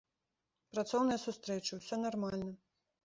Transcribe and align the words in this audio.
Працоўныя 0.75 1.19
сустрэчы, 1.25 1.71
усё 1.79 1.95
нармальна. 2.07 2.53